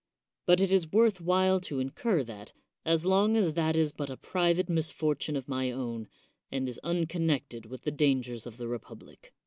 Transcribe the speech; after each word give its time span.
But 0.47 0.59
it 0.59 0.71
is 0.71 0.91
worth 0.91 1.21
while 1.21 1.59
to 1.59 1.79
incur 1.79 2.23
that, 2.23 2.53
106 2.85 2.85
CICERO 2.85 2.91
as 2.95 3.05
long 3.05 3.37
as 3.37 3.53
that 3.53 3.75
is 3.75 3.91
but 3.91 4.09
a 4.09 4.17
private 4.17 4.67
misfortune 4.67 5.35
of 5.35 5.47
my 5.47 5.69
own, 5.69 6.07
and 6.51 6.67
is 6.67 6.79
unconnected 6.83 7.67
with 7.67 7.83
the 7.83 7.91
dangers 7.91 8.47
of 8.47 8.57
the 8.57 8.67
republic. 8.67 9.31